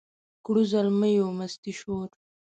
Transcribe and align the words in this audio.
کړو 0.45 0.61
زلمیو 0.71 1.27
مستي 1.37 1.73
شور 1.79 2.09